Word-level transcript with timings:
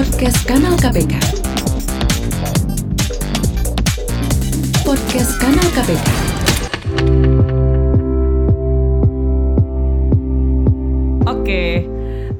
Podcast 0.00 0.48
Kanal 0.48 0.80
KPK. 0.80 1.12
Podcast 4.80 5.32
Kanal 5.36 5.68
KPK. 5.76 6.08
Oke. 11.28 11.89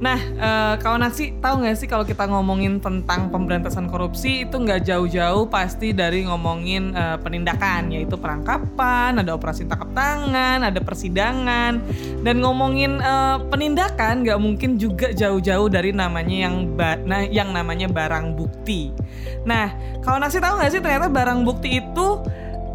Nah, 0.00 0.16
eh, 0.16 0.74
kawan 0.80 1.04
aksi 1.04 1.36
tahu 1.44 1.60
nggak 1.60 1.76
sih 1.76 1.84
kalau 1.84 2.08
kita 2.08 2.24
ngomongin 2.24 2.80
tentang 2.80 3.28
pemberantasan 3.28 3.84
korupsi 3.84 4.48
itu 4.48 4.56
nggak 4.56 4.88
jauh-jauh 4.88 5.44
pasti 5.52 5.92
dari 5.92 6.24
ngomongin 6.24 6.96
eh, 6.96 7.20
penindakan, 7.20 7.92
yaitu 7.92 8.16
perangkapan, 8.16 9.20
ada 9.20 9.36
operasi 9.36 9.68
tangkap 9.68 9.92
tangan, 9.92 10.64
ada 10.64 10.80
persidangan, 10.80 11.84
dan 12.24 12.36
ngomongin 12.40 12.96
eh, 12.96 13.36
penindakan 13.52 14.24
nggak 14.24 14.40
mungkin 14.40 14.80
juga 14.80 15.12
jauh-jauh 15.12 15.68
dari 15.68 15.92
namanya 15.92 16.48
yang 16.48 16.72
ba- 16.72 17.00
nah, 17.04 17.20
yang 17.28 17.52
namanya 17.52 17.84
barang 17.92 18.32
bukti. 18.40 18.96
Nah, 19.44 19.68
kawan 20.00 20.24
aksi 20.24 20.40
tahu 20.40 20.64
nggak 20.64 20.72
sih 20.72 20.80
ternyata 20.80 21.12
barang 21.12 21.44
bukti 21.44 21.84
itu 21.84 22.24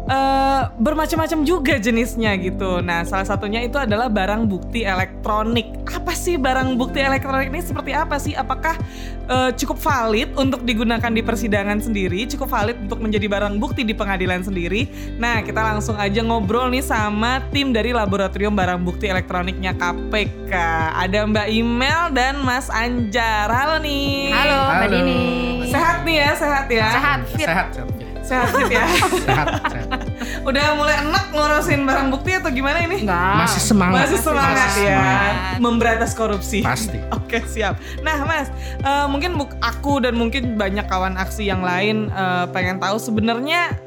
eh, 0.06 0.62
bermacam-macam 0.78 1.38
juga 1.42 1.74
jenisnya 1.76 2.34
gitu. 2.38 2.80
Nah, 2.80 3.02
salah 3.02 3.26
satunya 3.26 3.62
itu 3.66 3.76
adalah 3.76 4.06
barang 4.06 4.46
bukti 4.46 4.86
elektronik. 4.86 5.74
Apa 5.86 6.14
sih 6.14 6.38
barang 6.38 6.78
bukti 6.78 7.02
elektronik 7.02 7.50
ini 7.50 7.62
seperti 7.62 7.92
apa 7.94 8.16
sih? 8.18 8.32
Apakah 8.38 8.78
eh, 9.26 9.50
cukup 9.58 9.78
valid 9.82 10.34
untuk 10.38 10.62
digunakan 10.62 11.10
di 11.10 11.22
persidangan 11.22 11.82
sendiri? 11.82 12.26
Cukup 12.30 12.50
valid 12.50 12.78
untuk 12.86 13.02
menjadi 13.02 13.26
barang 13.26 13.58
bukti 13.58 13.82
di 13.82 13.94
pengadilan 13.94 14.46
sendiri? 14.46 14.86
Nah, 15.18 15.42
kita 15.42 15.60
langsung 15.60 15.98
aja 15.98 16.22
ngobrol 16.22 16.70
nih 16.70 16.82
sama 16.86 17.42
tim 17.50 17.74
dari 17.74 17.90
Laboratorium 17.90 18.54
Barang 18.54 18.82
Bukti 18.86 19.10
Elektroniknya 19.10 19.74
KPK. 19.74 20.54
Ada 20.94 21.26
Mbak 21.26 21.48
Imel 21.50 22.02
dan 22.14 22.40
Mas 22.46 22.70
Anjar. 22.70 23.50
Halo 23.50 23.82
nih. 23.82 24.30
Halo, 24.30 24.58
Mbak 24.70 24.86
Halo. 24.86 24.94
Dini. 24.94 25.20
Sehat 25.66 26.06
nih 26.06 26.16
ya, 26.22 26.30
sehat 26.38 26.66
ya. 26.70 26.88
Sehat, 26.94 27.20
fit. 27.34 27.46
Sehat, 27.46 27.66
sehat. 27.74 27.95
Sehat 28.26 28.48
Fit, 28.58 28.74
ya. 28.74 28.86
sehat, 29.26 29.46
sehat. 29.70 30.00
Udah 30.42 30.74
mulai 30.74 30.98
enak 30.98 31.30
ngurusin 31.30 31.86
barang 31.86 32.08
bukti 32.10 32.34
atau 32.34 32.50
gimana 32.50 32.82
ini? 32.82 33.06
Enggak. 33.06 33.46
Masih 33.46 33.62
semangat. 33.62 33.96
Masih 34.02 34.18
semangat 34.18 34.66
Masih 34.66 34.82
ya, 34.82 34.98
semangat. 34.98 35.34
memberantas 35.62 36.10
korupsi. 36.18 36.58
Pasti. 36.66 36.98
Oke 37.18 37.38
siap. 37.46 37.78
Nah 38.02 38.26
Mas, 38.26 38.50
eh, 38.82 39.06
mungkin 39.06 39.38
aku 39.62 40.02
dan 40.02 40.18
mungkin 40.18 40.58
banyak 40.58 40.90
kawan 40.90 41.14
aksi 41.14 41.46
yang 41.46 41.62
lain 41.62 42.10
eh, 42.10 42.44
pengen 42.50 42.82
tahu 42.82 42.98
sebenarnya 42.98 43.78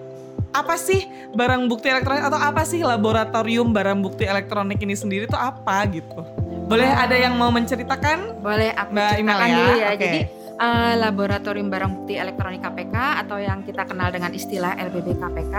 apa 0.50 0.82
sih 0.82 1.06
barang 1.38 1.70
bukti 1.70 1.94
elektronik 1.94 2.26
atau 2.26 2.40
apa 2.42 2.66
sih 2.66 2.82
laboratorium 2.82 3.70
barang 3.70 4.02
bukti 4.02 4.26
elektronik 4.26 4.82
ini 4.82 4.96
sendiri 4.96 5.28
itu 5.28 5.38
apa 5.38 5.84
gitu? 5.92 6.26
Boleh 6.70 6.90
ada 6.90 7.18
yang 7.18 7.34
mau 7.34 7.50
menceritakan? 7.50 8.40
Boleh 8.46 8.74
aku 8.78 8.94
Mbak 8.94 9.10
Imel 9.18 9.38
ceritakan 9.38 9.50
ya, 9.50 9.58
dulu 9.58 9.74
ya. 9.74 9.90
oke. 9.90 10.00
Jadi 10.06 10.20
eh, 10.60 10.94
Laboratorium 11.00 11.72
Barang 11.72 12.04
Bukti 12.04 12.20
Elektronik 12.20 12.62
KPK 12.62 12.96
atau 13.26 13.40
yang 13.40 13.64
kita 13.64 13.88
kenal 13.88 14.12
dengan 14.12 14.36
istilah 14.36 14.76
LBB 14.76 15.16
KPK 15.18 15.56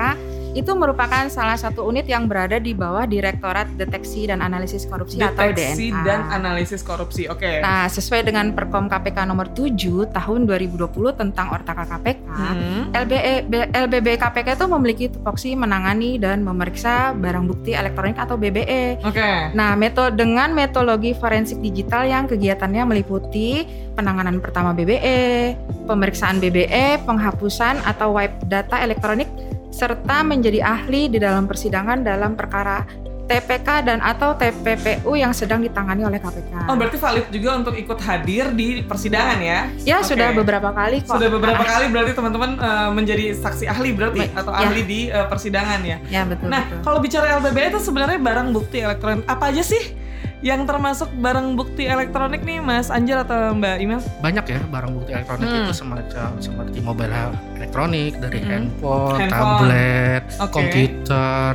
itu 0.51 0.73
merupakan 0.73 1.27
salah 1.27 1.55
satu 1.55 1.85
unit 1.85 2.05
yang 2.05 2.27
berada 2.27 2.57
di 2.57 2.73
bawah 2.73 3.05
Direktorat 3.05 3.71
Deteksi 3.75 4.27
dan 4.27 4.41
Analisis 4.41 4.83
Korupsi 4.83 5.17
atau 5.17 5.47
Deteksi 5.47 5.89
DNA. 5.89 6.03
dan 6.03 6.21
analisis 6.29 6.83
korupsi. 6.83 7.27
Oke. 7.27 7.61
Nah, 7.61 7.87
sesuai 7.87 8.25
dengan 8.25 8.51
Perkom 8.51 8.87
KPK 8.87 9.25
nomor 9.25 9.49
7 9.49 9.77
tahun 10.09 10.41
2020 10.45 10.91
tentang 11.13 11.51
Ortaka 11.51 11.87
KPK, 11.87 12.19
Hmm. 12.31 12.91
LBE, 12.91 13.47
LBB 13.71 14.17
KPK 14.17 14.49
itu 14.55 14.67
memiliki 14.67 15.05
tupoksi 15.07 15.53
menangani 15.53 16.17
dan 16.17 16.41
memeriksa 16.41 17.13
barang 17.13 17.47
bukti 17.47 17.73
elektronik 17.73 18.17
atau 18.17 18.35
BBE. 18.35 18.99
Oke. 19.03 19.53
Nah, 19.53 19.75
metode 19.75 20.17
dengan 20.17 20.51
metodologi 20.51 21.13
forensik 21.13 21.61
digital 21.61 22.05
yang 22.05 22.27
kegiatannya 22.27 22.83
meliputi 22.85 23.63
penanganan 23.93 24.41
pertama 24.41 24.73
BBE, 24.73 25.55
pemeriksaan 25.85 26.39
BBE, 26.39 27.03
penghapusan 27.05 27.83
atau 27.83 28.15
wipe 28.15 28.35
data 28.47 28.81
elektronik, 28.81 29.29
serta 29.71 30.21
menjadi 30.21 30.61
ahli 30.61 31.07
di 31.07 31.17
dalam 31.17 31.47
persidangan 31.47 32.03
dalam 32.03 32.35
perkara 32.35 32.83
TPK 33.25 33.87
dan 33.87 34.03
atau 34.03 34.35
TPPU 34.35 35.15
yang 35.15 35.31
sedang 35.31 35.63
ditangani 35.63 36.03
oleh 36.03 36.19
KPK. 36.19 36.67
Oh 36.67 36.75
berarti 36.75 36.99
valid 36.99 37.31
juga 37.31 37.51
untuk 37.57 37.79
ikut 37.79 37.95
hadir 38.03 38.51
di 38.51 38.83
persidangan 38.83 39.39
ya? 39.39 39.71
ya, 39.81 39.97
Oke. 40.03 40.11
sudah 40.11 40.35
beberapa 40.35 40.75
kali 40.75 40.99
kok. 41.01 41.15
Sudah 41.15 41.31
beberapa 41.31 41.63
Ah, 41.63 41.69
kali 41.71 41.87
berarti 41.89 42.11
teman-teman 42.11 42.59
eh, 42.59 42.91
menjadi 42.91 43.25
saksi 43.33 43.71
ahli 43.71 43.95
berarti 43.95 44.27
Baik, 44.27 44.35
atau 44.35 44.51
ya. 44.51 44.59
ahli 44.61 44.81
di 44.83 45.01
eh, 45.07 45.27
persidangan 45.31 45.81
ya. 45.81 45.97
Ya, 46.11 46.23
betul 46.27 46.51
Nah, 46.51 46.67
betul. 46.67 46.83
kalau 46.83 46.99
bicara 46.99 47.39
LBB 47.39 47.59
itu 47.71 47.79
sebenarnya 47.79 48.19
barang 48.19 48.49
bukti 48.51 48.83
elektronik 48.83 49.23
apa 49.25 49.45
aja 49.47 49.63
sih 49.63 49.95
yang 50.41 50.65
termasuk 50.65 51.13
barang 51.13 51.53
bukti 51.53 51.85
elektronik 51.85 52.41
nih 52.41 52.59
Mas 52.59 52.89
Anjar 52.89 53.23
atau 53.23 53.53
Mbak 53.53 53.77
Imel? 53.79 54.01
Banyak 54.19 54.45
ya 54.47 54.61
barang 54.65 54.93
bukti 54.95 55.11
elektronik 55.13 55.47
Hmm. 55.47 55.61
itu 55.63 55.73
semacam 55.75 56.29
seperti 56.39 56.79
mobile 56.81 57.13
elektronik 57.55 58.17
dari 58.17 58.41
Hmm. 58.41 58.49
handphone, 58.51 59.21
Handphone. 59.21 59.31
tablet, 59.31 60.25
Oke. 60.41 60.49
komputer, 60.51 61.53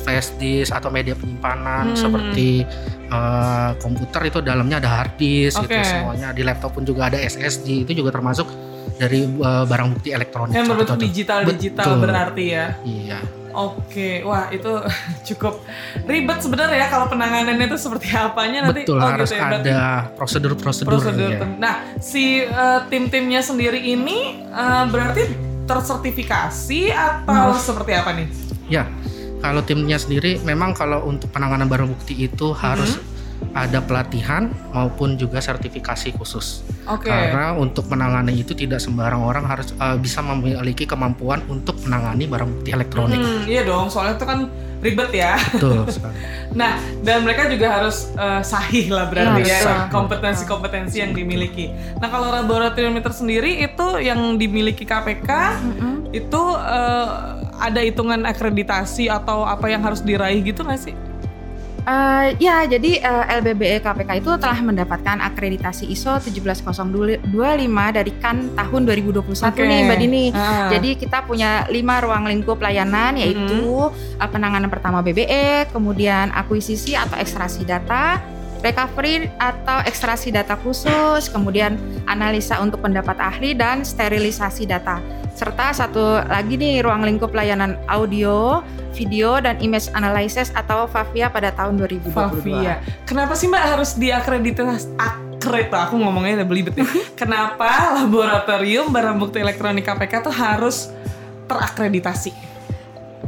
flash 0.00 0.30
disk 0.36 0.70
atau 0.70 0.88
media 0.88 1.12
penyimpanan 1.12 1.92
Hmm. 1.92 1.98
seperti 1.98 2.62
eh, 3.10 3.70
komputer 3.82 4.22
itu 4.24 4.38
dalamnya 4.38 4.78
ada 4.78 4.86
hard 4.88 5.18
disk 5.18 5.58
Oke. 5.58 5.74
itu 5.74 5.82
semuanya 5.82 6.30
di 6.30 6.46
laptop 6.46 6.78
pun 6.78 6.86
juga 6.86 7.10
ada 7.10 7.18
SSD 7.18 7.82
itu 7.82 7.98
juga 7.98 8.14
termasuk 8.14 8.46
dari 8.94 9.26
eh, 9.26 9.64
barang 9.66 9.88
bukti 9.90 10.14
elektronik. 10.14 10.54
Yang 10.54 10.66
berbentuk 10.70 10.98
digital-digital 11.02 11.86
Betul. 11.90 11.98
berarti 12.00 12.44
ya. 12.46 12.66
Iya. 12.86 13.18
Oke, 13.50 14.22
wah 14.22 14.46
itu 14.48 14.70
cukup 15.32 15.60
ribet 16.06 16.38
sebenarnya 16.38 16.76
ya 16.76 16.88
kalau 16.88 17.06
penanganannya 17.10 17.66
itu 17.66 17.78
seperti 17.78 18.14
apanya 18.14 18.70
nanti. 18.70 18.86
Betul 18.86 18.98
oh, 18.98 19.06
harus 19.06 19.30
gitu 19.30 19.38
ya, 19.38 19.50
ada 19.50 19.80
prosedur-prosedur. 20.14 20.90
prosedur. 20.90 21.30
ya. 21.34 21.40
Nah, 21.58 21.74
si 21.98 22.42
eh, 22.42 22.80
tim-timnya 22.86 23.42
sendiri 23.42 23.80
ini 23.80 24.44
eh, 24.46 24.84
berarti 24.86 25.22
tersertifikasi 25.66 26.82
atau 26.90 27.54
Hmm. 27.54 27.58
seperti 27.58 27.92
apa 27.94 28.10
nih? 28.14 28.26
Ya, 28.66 28.86
kalau 29.40 29.62
timnya 29.62 29.98
sendiri 29.98 30.38
memang 30.42 30.74
kalau 30.74 31.06
untuk 31.06 31.30
penanganan 31.30 31.66
barang 31.66 31.88
bukti 31.90 32.26
itu 32.26 32.52
harus 32.52 32.98
ada 33.50 33.82
pelatihan 33.82 34.50
maupun 34.70 35.18
juga 35.18 35.42
sertifikasi 35.42 36.14
khusus. 36.14 36.62
Oke. 36.86 37.10
Karena 37.10 37.54
untuk 37.58 37.90
menangani 37.90 38.38
itu 38.38 38.54
tidak 38.54 38.78
sembarang 38.78 39.20
orang 39.20 39.44
harus 39.46 39.74
eh, 39.74 39.98
bisa 39.98 40.22
memiliki 40.22 40.86
kemampuan 40.86 41.42
untuk 41.50 41.78
menangani 41.82 42.30
barang 42.30 42.48
bukti 42.48 42.70
elektronik. 42.70 43.18
Hmm, 43.18 43.42
iya 43.50 43.66
dong, 43.66 43.90
soalnya 43.90 44.16
itu 44.16 44.26
kan 44.26 44.38
ribet 44.80 45.10
ya. 45.12 45.34
Betul 45.36 45.84
sekali. 45.94 46.14
Nah, 46.54 46.78
dan 47.02 47.26
mereka 47.26 47.50
juga 47.50 47.82
harus 47.82 48.10
eh, 48.14 48.42
sahih 48.46 48.86
lah 48.94 49.10
berarti 49.10 49.42
Ya, 49.44 49.58
ya, 49.60 49.76
kompetensi-kompetensi 49.90 51.02
yang 51.02 51.12
dimiliki. 51.12 51.74
Nah, 51.98 52.06
kalau 52.06 52.30
laboratorium 52.30 52.94
meter 52.94 53.10
sendiri 53.10 53.66
itu 53.66 53.86
yang 53.98 54.38
dimiliki 54.38 54.86
KPK 54.86 55.30
itu 56.14 56.42
eh, 56.54 57.08
ada 57.60 57.80
hitungan 57.84 58.24
akreditasi 58.24 59.12
atau 59.12 59.44
apa 59.44 59.68
yang 59.68 59.84
harus 59.84 60.00
diraih 60.00 60.40
gitu 60.40 60.64
nggak 60.64 60.80
sih? 60.80 60.94
Eh, 61.80 62.26
ya, 62.36 62.68
jadi 62.68 63.00
eh, 63.00 63.24
LBBE 63.40 63.80
KPK 63.80 64.10
itu 64.20 64.30
telah 64.36 64.60
mendapatkan 64.60 65.16
akreditasi 65.32 65.88
ISO 65.88 66.20
17025 66.20 67.24
dari 67.96 68.12
KAN 68.20 68.52
tahun 68.52 68.80
2021 68.84 69.24
Oke. 69.48 69.64
nih 69.64 69.80
Mbak 69.88 69.98
Dini. 69.98 70.24
Ah. 70.36 70.68
Jadi 70.68 71.00
kita 71.00 71.24
punya 71.24 71.64
lima 71.72 72.04
ruang 72.04 72.28
lingkup 72.28 72.60
layanan 72.60 73.16
yaitu 73.16 73.88
eh, 74.20 74.28
penanganan 74.28 74.68
pertama 74.68 75.00
BBE, 75.00 75.72
kemudian 75.72 76.28
akuisisi 76.36 76.92
atau 76.92 77.16
ekstraksi 77.16 77.64
data, 77.64 78.20
recovery 78.60 79.28
atau 79.40 79.80
ekstraksi 79.84 80.32
data 80.32 80.56
khusus, 80.60 81.28
kemudian 81.32 81.76
analisa 82.06 82.60
untuk 82.60 82.84
pendapat 82.84 83.16
ahli 83.18 83.56
dan 83.56 83.82
sterilisasi 83.84 84.68
data. 84.68 85.00
Serta 85.32 85.72
satu 85.72 86.20
lagi 86.28 86.60
nih 86.60 86.84
ruang 86.84 87.00
lingkup 87.00 87.32
layanan 87.32 87.80
audio, 87.88 88.60
video 88.92 89.40
dan 89.40 89.56
image 89.64 89.88
analysis 89.96 90.52
atau 90.52 90.84
FAVIA 90.84 91.32
pada 91.32 91.48
tahun 91.56 91.80
2022. 91.80 92.12
Favia. 92.12 92.84
Kenapa 93.08 93.32
sih 93.32 93.48
Mbak 93.48 93.64
harus 93.64 93.90
diakreditasi? 93.96 95.00
Akred, 95.00 95.72
aku 95.72 95.96
ngomongnya 95.96 96.44
udah 96.44 96.48
belibet 96.48 96.74
nih. 96.76 96.84
Kenapa 97.20 97.96
laboratorium 97.96 98.92
barang 98.92 99.16
bukti 99.16 99.40
elektronik 99.40 99.88
KPK 99.88 100.28
tuh 100.28 100.34
harus 100.34 100.92
terakreditasi? 101.48 102.49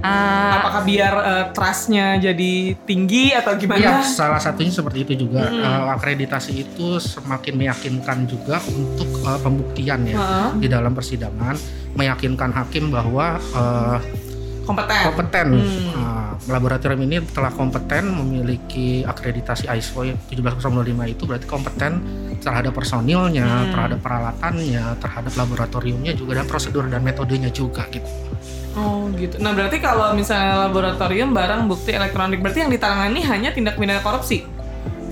Ah, 0.01 0.59
Apakah 0.59 0.83
biar 0.83 1.15
eh, 1.15 1.45
trustnya 1.53 2.17
jadi 2.17 2.53
tinggi 2.83 3.31
atau 3.31 3.53
Iya, 3.53 3.61
gimana? 3.61 4.01
salah 4.03 4.41
satunya 4.41 4.73
seperti 4.73 5.05
itu 5.05 5.29
juga. 5.29 5.47
Mm-mm. 5.47 5.63
Eh, 5.63 5.85
akreditasi 5.93 6.53
itu 6.59 6.97
semakin 6.97 7.55
meyakinkan 7.55 8.25
juga 8.25 8.57
untuk 8.67 9.07
eh, 9.21 9.39
pembuktian 9.39 10.01
ya 10.03 10.17
Heeh. 10.17 10.49
di 10.59 10.67
dalam 10.67 10.91
persidangan, 10.91 11.55
meyakinkan 11.93 12.51
hakim 12.51 12.89
bahwa 12.89 13.37
eh, 13.39 13.99
kompeten. 14.65 15.01
kompeten. 15.05 15.47
Hmm. 15.55 15.91
Nah, 15.93 16.29
laboratorium 16.49 17.03
ini 17.05 17.23
telah 17.29 17.51
kompeten 17.51 18.11
memiliki 18.11 19.03
akreditasi 19.03 19.71
ISO 19.71 20.03
17025 20.03 20.59
itu 21.07 21.23
berarti 21.23 21.47
kompeten 21.47 21.93
terhadap 22.41 22.73
personilnya, 22.73 23.47
Hmm. 23.47 23.71
terhadap 23.71 23.99
peralatannya, 24.01 24.99
terhadap 24.99 25.33
laboratoriumnya 25.37 26.17
juga 26.17 26.41
dan 26.41 26.47
prosedur 26.47 26.89
dan 26.89 27.03
metodenya 27.03 27.51
juga 27.51 27.87
gitu. 27.87 28.09
Oh 28.73 29.05
gitu. 29.13 29.37
Nah 29.37 29.53
berarti 29.53 29.77
kalau 29.79 30.17
misalnya 30.17 30.65
laboratorium 30.65 31.31
barang 31.31 31.69
bukti 31.69 31.93
elektronik 31.93 32.41
berarti 32.41 32.65
yang 32.65 32.73
ditangani 32.73 33.21
hanya 33.21 33.53
tindak 33.53 33.77
pidana 33.77 34.01
korupsi 34.01 34.49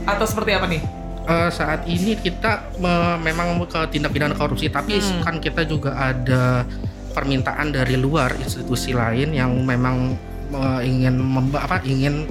atau 0.08 0.24
seperti 0.24 0.56
apa 0.56 0.64
nih? 0.64 0.80
Eh, 1.28 1.50
saat 1.52 1.84
ini 1.84 2.16
kita 2.16 2.72
me- 2.80 3.20
memang 3.20 3.60
ke 3.68 3.80
tindak 3.92 4.10
pidana 4.10 4.32
korupsi, 4.32 4.72
tapi 4.72 4.96
Hmm. 4.96 5.20
kan 5.20 5.34
kita 5.38 5.68
juga 5.68 5.92
ada 5.92 6.64
permintaan 7.12 7.70
dari 7.70 7.94
luar 7.94 8.32
institusi 8.38 8.96
lain 8.96 9.30
yang 9.30 9.52
memang 9.60 10.16
eh, 10.50 10.80
ingin 10.82 11.20
apa 11.52 11.84
ingin 11.84 12.26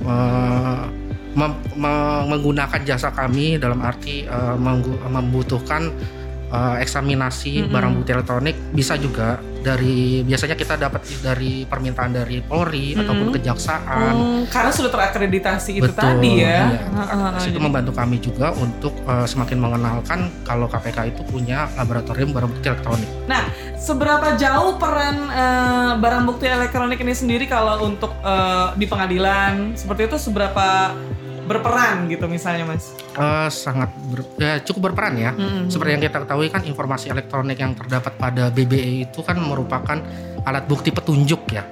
eh, 0.00 0.80
mem- 1.34 1.60
me- 1.74 2.24
menggunakan 2.24 2.80
jasa 2.82 3.10
kami 3.10 3.58
dalam 3.58 3.82
arti 3.82 4.24
eh, 4.24 4.56
menggu- 4.56 5.02
membutuhkan 5.04 5.90
eh, 6.48 6.76
eksaminasi 6.82 7.64
Mm-mm. 7.64 7.72
barang 7.72 7.92
bukti 8.00 8.10
elektronik 8.12 8.56
bisa 8.72 8.96
juga 8.96 9.38
dari 9.58 10.22
biasanya 10.22 10.54
kita 10.54 10.78
dapat 10.78 11.02
dari 11.20 11.66
permintaan 11.66 12.14
dari 12.14 12.38
Polri 12.40 12.94
Mm-mm. 12.94 13.02
ataupun 13.04 13.28
kejaksaan. 13.34 14.14
Hmm, 14.14 14.42
karena 14.48 14.70
sudah 14.70 14.90
terakreditasi 14.90 15.82
itu 15.82 15.90
Betul, 15.90 15.98
tadi 15.98 16.30
ya. 16.40 16.72
iya. 16.72 16.80
Heeh, 16.88 17.28
Terus 17.36 17.48
itu 17.52 17.60
membantu 17.60 17.92
kami 17.92 18.16
juga 18.22 18.54
untuk 18.54 18.94
eh, 19.04 19.26
semakin 19.26 19.58
mengenalkan 19.58 20.30
kalau 20.46 20.70
KPK 20.70 21.14
itu 21.14 21.22
punya 21.26 21.68
laboratorium 21.74 22.30
barang 22.32 22.50
bukti 22.54 22.66
elektronik. 22.70 23.10
Seberapa 23.78 24.34
jauh 24.34 24.74
peran 24.76 25.16
eh, 25.30 25.92
barang 26.02 26.24
bukti 26.26 26.46
elektronik 26.50 26.98
ini 27.02 27.14
sendiri 27.14 27.44
kalau 27.46 27.86
untuk 27.86 28.14
eh, 28.22 28.74
di 28.78 28.86
pengadilan 28.86 29.74
seperti 29.74 30.10
itu 30.10 30.16
seberapa 30.18 30.92
berperan 31.48 32.06
gitu 32.06 32.28
misalnya 32.28 32.68
mas? 32.68 32.92
Eh, 33.16 33.48
sangat 33.48 33.88
ber- 34.06 34.28
ya, 34.36 34.60
cukup 34.60 34.92
berperan 34.92 35.16
ya. 35.16 35.32
Mm-mm. 35.32 35.66
Seperti 35.66 35.96
yang 35.96 36.02
kita 36.04 36.18
ketahui 36.22 36.48
kan 36.48 36.62
informasi 36.62 37.08
elektronik 37.08 37.56
yang 37.56 37.72
terdapat 37.72 38.12
pada 38.14 38.52
BBE 38.52 39.08
itu 39.08 39.20
kan 39.20 39.34
merupakan 39.34 39.98
alat 40.44 40.64
bukti 40.64 40.92
petunjuk 40.92 41.48
ya 41.50 41.64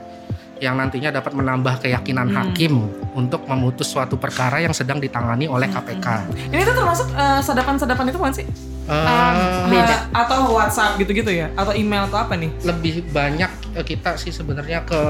yang 0.56 0.73
nantinya 0.73 1.12
dapat 1.12 1.37
menambah 1.37 1.84
keyakinan 1.84 2.32
Hmm. 2.32 2.37
hakim 2.49 2.73
untuk 3.12 3.44
memutus 3.44 3.93
suatu 3.93 4.17
perkara 4.17 4.56
yang 4.56 4.73
sedang 4.73 4.96
ditangani 4.96 5.44
oleh 5.44 5.69
KPK. 5.69 6.06
Ini 6.49 6.64
tuh 6.64 6.75
termasuk 6.75 7.12
eh, 7.12 7.40
sadapan-sadapan 7.44 8.05
itu 8.08 8.17
bukan 8.17 8.34
sih? 8.34 8.46
Eh, 8.86 9.66
Beda. 9.66 9.82
Eh, 9.90 10.00
atau 10.14 10.54
WhatsApp 10.54 10.94
gitu-gitu 10.96 11.28
ya? 11.28 11.50
Atau 11.52 11.74
email 11.74 12.06
atau 12.06 12.18
apa 12.18 12.34
nih? 12.34 12.50
lebih 12.62 13.02
banyak 13.10 13.50
eh, 13.74 13.82
kita 13.84 14.14
sih 14.14 14.30
sebenarnya 14.30 14.82
ke 14.82 15.00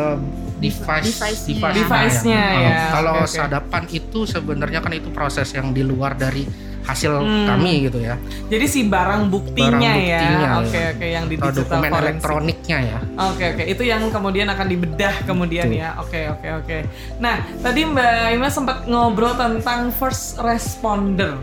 device 0.56 1.12
Device-nya. 1.12 1.70
Device-nya 1.70 2.42
Eh, 2.42 2.62
ya, 2.64 2.78
Kalau 2.90 3.12
oke, 3.14 3.22
oke. 3.22 3.36
sadapan 3.36 3.82
itu 3.90 4.18
sebenarnya 4.24 4.80
kan 4.80 4.92
itu 4.92 5.08
proses 5.10 5.52
yang 5.52 5.70
di 5.70 5.80
luar 5.80 6.14
dari 6.14 6.48
hasil 6.82 7.18
Hmm. 7.18 7.50
kami 7.50 7.84
gitu 7.84 7.98
ya. 7.98 8.14
Jadi 8.46 8.64
si 8.64 8.86
barang 8.86 9.26
buktinya, 9.26 9.74
Barang 9.74 9.82
buktinya, 9.82 10.06
ya. 10.06 10.38
ya. 10.38 10.50
Oke 10.62 10.80
oke 10.88 11.06
yang 11.10 11.24
di 11.26 11.34
Atau 11.34 11.50
digital 11.50 11.62
dokumen 11.66 11.90
forensik. 11.90 12.04
elektroniknya 12.06 12.78
ya. 12.80 12.98
Oke 13.26 13.44
oke 13.50 13.64
itu 13.66 13.82
yang 13.84 14.02
kemudian 14.06 14.46
akan 14.46 14.66
dibedah 14.66 15.14
kemudian 15.26 15.66
Betul. 15.66 15.82
ya. 15.82 15.90
Oke 15.98 16.20
oke 16.30 16.48
oke. 16.62 16.78
Nah 17.18 17.34
tadi 17.58 17.80
Mbak 17.84 18.08
Ima 18.32 18.48
sempat 18.48 18.86
ngobrol 18.86 19.34
tentang 19.34 19.90
first 19.92 20.38
responder. 20.38 21.34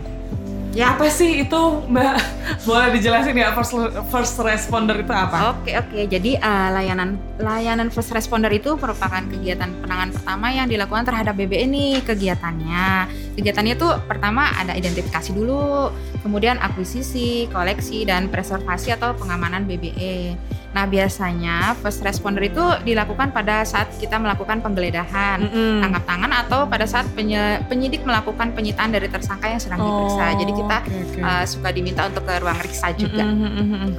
Ya. 0.74 0.98
Apa 0.98 1.06
sih 1.06 1.46
itu 1.46 1.62
Mbak? 1.86 2.14
Boleh 2.66 2.88
dijelasin 2.98 3.38
ya 3.38 3.54
first 3.54 3.78
first 4.10 4.34
responder 4.42 5.06
itu 5.06 5.14
apa? 5.14 5.54
Oke 5.54 5.70
oke, 5.78 6.10
jadi 6.10 6.34
uh, 6.42 6.74
layanan 6.74 7.14
layanan 7.38 7.94
first 7.94 8.10
responder 8.10 8.50
itu 8.50 8.74
merupakan 8.74 9.22
kegiatan 9.22 9.70
penanganan 9.78 10.10
pertama 10.10 10.50
yang 10.50 10.66
dilakukan 10.66 11.06
terhadap 11.06 11.38
BBE 11.38 11.70
nih 11.70 12.02
kegiatannya. 12.02 12.90
Kegiatannya 13.34 13.74
itu 13.74 13.88
pertama 14.06 14.46
ada 14.54 14.72
identifikasi 14.72 15.30
dulu, 15.30 15.90
kemudian 16.22 16.54
akuisisi, 16.56 17.50
koleksi 17.50 18.06
dan 18.06 18.30
preservasi 18.30 18.94
atau 18.94 19.10
pengamanan 19.12 19.66
BBE. 19.66 20.38
Nah 20.70 20.86
biasanya 20.86 21.74
first 21.78 22.02
responder 22.02 22.42
itu 22.44 22.62
dilakukan 22.82 23.30
pada 23.30 23.62
saat 23.62 23.90
kita 23.94 24.18
melakukan 24.18 24.58
penggeledahan, 24.58 25.38
Mm-mm. 25.40 25.82
tangkap 25.82 26.02
tangan 26.04 26.32
atau 26.36 26.60
pada 26.66 26.82
saat 26.82 27.06
penye- 27.14 27.62
penyidik 27.66 28.02
melakukan 28.02 28.50
penyitaan 28.50 28.90
dari 28.90 29.06
tersangka 29.06 29.46
yang 29.46 29.58
sedang 29.58 29.78
diperiksa. 29.78 30.24
Jadi 30.34 30.52
kita 30.52 30.76
oke, 30.80 30.94
oke. 30.94 31.20
uh, 31.20 31.44
suka 31.44 31.68
diminta 31.70 32.06
untuk 32.06 32.22
ke 32.22 32.34
ruang 32.38 32.58
riksa 32.58 32.90
juga. 32.94 33.22
Mm-mm, 33.22 33.50
mm-mm. 33.52 33.90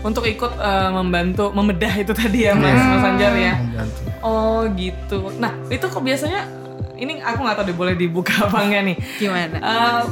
Untuk 0.00 0.24
ikut 0.24 0.56
eh, 0.56 0.90
membantu 0.90 1.52
membedah 1.52 1.92
itu 1.92 2.16
tadi 2.16 2.48
ya 2.48 2.56
Mas, 2.56 2.72
Iya. 2.72 2.88
Mas 2.88 3.04
Anjar 3.04 3.32
ya. 3.36 3.54
Membantu. 3.60 3.98
Oh 4.20 4.60
gitu. 4.72 5.18
Nah 5.36 5.52
itu 5.68 5.84
kok 5.84 6.00
biasanya 6.00 6.40
ini 7.00 7.12
aku 7.24 7.40
nggak 7.40 7.56
tahu 7.56 7.66
deh 7.72 7.76
boleh 7.76 7.94
dibuka 7.96 8.46
apa 8.46 8.60
enggak 8.60 8.82
nih. 8.92 8.96
Gimana? 9.16 9.56
Eh, 9.56 10.02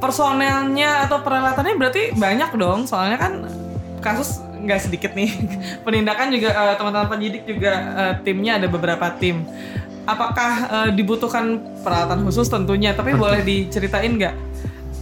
personelnya 0.00 1.06
atau 1.06 1.20
peralatannya 1.20 1.76
berarti 1.76 2.16
banyak 2.16 2.50
dong. 2.56 2.88
Soalnya 2.88 3.20
kan 3.20 3.32
kasus 4.00 4.40
nggak 4.64 4.80
sedikit 4.80 5.12
nih. 5.12 5.30
Penindakan 5.86 6.32
juga 6.32 6.50
eh, 6.56 6.74
teman-teman 6.80 7.08
penyidik 7.12 7.44
juga 7.44 7.72
eh, 7.94 8.14
timnya 8.24 8.56
ada 8.56 8.66
beberapa 8.66 9.06
tim. 9.20 9.44
Apakah 10.08 10.52
eh, 10.66 10.90
dibutuhkan 10.96 11.60
peralatan 11.84 12.24
khusus 12.24 12.48
tentunya? 12.48 12.96
Tapi 12.96 13.14
boleh 13.14 13.44
diceritain 13.44 14.16
nggak 14.16 14.34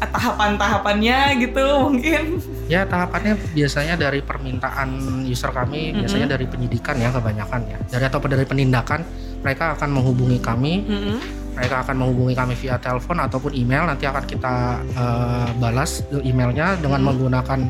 tahapan-tahapannya 0.00 1.36
gitu 1.44 1.64
mungkin? 1.88 2.40
Ya 2.72 2.88
tahapannya 2.88 3.36
biasanya 3.52 4.00
dari 4.00 4.24
permintaan 4.24 4.88
user 5.28 5.52
kami, 5.52 5.92
Mm-mm. 5.92 6.00
biasanya 6.04 6.26
dari 6.36 6.48
penyidikan 6.48 6.96
ya 6.96 7.12
kebanyakan 7.12 7.60
ya. 7.68 7.78
Dari 7.84 8.04
atau 8.08 8.20
dari 8.24 8.48
penindakan 8.48 9.04
mereka 9.40 9.74
akan 9.74 9.88
menghubungi 9.90 10.38
kami, 10.38 10.84
Mm-mm. 10.84 11.18
mereka 11.56 11.82
akan 11.82 11.96
menghubungi 11.96 12.34
kami 12.36 12.54
via 12.56 12.76
telepon 12.76 13.18
ataupun 13.18 13.52
email. 13.56 13.88
Nanti 13.88 14.04
akan 14.04 14.24
kita 14.24 14.54
eh, 14.84 15.48
balas 15.56 16.04
emailnya 16.20 16.76
dengan 16.76 17.00
Mm. 17.00 17.06
menggunakan 17.08 17.60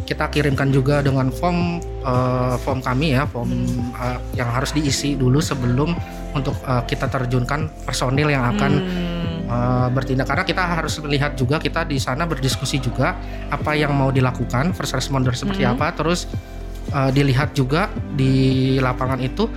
kita 0.00 0.26
kirimkan 0.32 0.74
juga 0.74 1.04
dengan 1.04 1.28
form 1.30 1.78
eh, 1.82 2.54
form 2.58 2.80
kami 2.80 3.14
ya, 3.14 3.28
form 3.28 3.52
eh, 3.94 4.18
yang 4.34 4.48
harus 4.50 4.72
diisi 4.72 5.14
dulu 5.14 5.38
sebelum 5.38 5.92
untuk 6.32 6.56
eh, 6.64 6.82
kita 6.88 7.06
terjunkan 7.06 7.84
personil 7.84 8.28
yang 8.28 8.48
akan 8.56 8.72
Hmm. 9.50 9.50
uh, 9.50 9.88
bertindak 9.90 10.30
karena 10.30 10.46
kita 10.46 10.62
harus 10.62 10.94
melihat 11.02 11.34
juga 11.34 11.58
kita 11.58 11.82
di 11.82 11.98
sana 11.98 12.22
berdiskusi 12.22 12.78
juga 12.78 13.18
apa 13.50 13.74
yang 13.74 13.90
mau 13.90 14.14
dilakukan 14.14 14.70
first 14.70 14.94
responder 14.94 15.34
seperti 15.34 15.66
Mhm. 15.66 15.74
apa 15.74 15.90
terus 15.90 16.30
uh, 16.94 17.10
dilihat 17.10 17.50
juga 17.50 17.90
di 18.14 18.78
lapangan 18.78 19.18
itu 19.18 19.50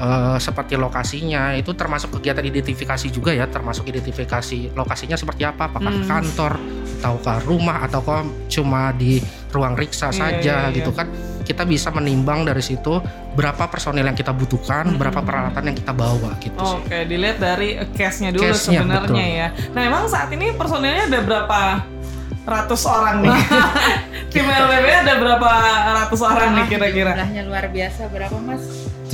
uh, 0.00 0.36
seperti 0.36 0.74
lokasinya 0.74 1.52
itu 1.52 1.70
termasuk 1.72 2.16
kegiatan 2.16 2.42
identifikasi 2.42 3.06
juga 3.08 3.30
ya 3.30 3.44
termasuk 3.46 3.84
identifikasi 3.86 4.72
lokasinya 4.72 5.14
seperti 5.14 5.44
apa 5.44 5.68
apakah 5.68 5.92
Hmm. 5.92 6.08
kantor 6.08 6.52
ataukah 7.00 7.36
rumah 7.44 7.84
ataukah 7.84 8.20
cuma 8.46 8.92
di 8.92 9.20
ruang 9.50 9.72
riksa 9.72 10.08
Iya, 10.08 10.16
saja 10.16 10.40
iya, 10.40 10.68
iya. 10.68 10.76
gitu 10.76 10.90
kan 10.90 11.08
kita 11.40 11.66
bisa 11.66 11.90
menimbang 11.90 12.46
dari 12.46 12.60
situ 12.60 13.02
berapa 13.34 13.66
personil 13.66 14.02
yang 14.02 14.14
kita 14.14 14.30
butuhkan 14.30 14.94
Mhm. 14.94 14.96
berapa 14.96 15.20
peralatan 15.20 15.62
yang 15.66 15.76
kita 15.76 15.90
bawa 15.90 16.38
gitu 16.38 16.54
sih. 16.56 16.78
Oke, 16.78 16.98
dilihat 17.04 17.36
dari 17.36 17.74
eh, 17.74 17.88
case-nya 17.90 18.30
dulu 18.30 18.46
Case-nya, 18.46 18.86
sebenarnya 18.86 19.02
betul. 19.02 19.18
ya. 19.18 19.48
Nah, 19.74 19.82
emang 19.82 20.04
saat 20.06 20.30
ini 20.30 20.54
personilnya 20.54 21.10
ada 21.10 21.20
berapa 21.20 21.60
ratus 22.40 22.82
orang 22.84 23.16
nih? 23.20 23.34
Tim 24.32 24.46
LBB 24.46 24.86
ada 25.02 25.14
berapa 25.18 25.50
ratus 26.04 26.20
orang 26.22 26.48
nih 26.54 26.64
kira-kira? 26.68 27.12
Jumlahnya 27.18 27.42
luar 27.44 27.66
biasa 27.66 28.00
berapa 28.06 28.36
mas? 28.38 28.62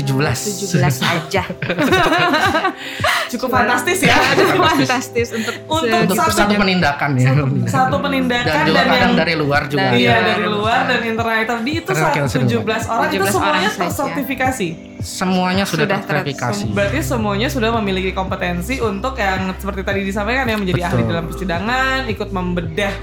17. 0.07 0.67
17 0.67 1.03
aja. 1.03 1.45
Cukup 3.28 3.49
fantastis 3.49 3.99
ya. 4.00 4.14
Fantastis 4.56 5.28
untuk 5.30 5.54
Untuk 5.66 5.99
untuk 6.04 6.16
Satu- 6.16 6.37
satu 6.37 6.54
penindakan 6.54 7.11
ya 7.14 7.30
Satu 7.66 7.97
penindakan 7.99 8.45
dan 8.45 8.54
dan, 8.54 8.64
juga 8.64 8.83
kadang 8.83 9.00
yang 9.02 9.14
dari 9.16 9.35
luar 9.35 9.62
juga 9.64 9.83
Dari- 9.85 9.99
Iya 9.99 10.12
Iya. 10.12 10.25
dari 10.28 10.47
luar 10.47 10.80
dan 10.85 11.00
internal 11.02 11.42
tadi 11.45 11.73
itu 11.75 11.87
Karena 11.87 12.00
saat 12.00 12.14
kita 12.14 12.26
sering 12.28 12.49
17 12.49 12.85
orang 12.87 13.04
itu 13.04 13.14
17 13.16 13.33
semuanya 13.33 13.68
saja. 13.68 13.80
tersertifikasi. 13.85 14.68
semuanya 14.99 15.62
sudah, 15.62 15.85
Sudah 15.85 15.99
terverifikasi 16.00 16.64
Berarti 16.68 16.99
semuanya 17.00 17.49
sudah 17.49 17.71
memiliki 17.75 18.11
kompetensi 18.11 18.80
untuk 18.80 19.14
yang 19.16 19.52
seperti 19.52 19.83
tadi 19.83 20.00
disampaikan 20.02 20.45
ya 20.45 20.56
menjadi 20.56 20.83
ahli 20.85 20.99
Betul. 20.99 21.11
dalam 21.11 21.25
persidangan, 21.26 21.99
ikut 22.06 22.28
membedah 22.30 22.95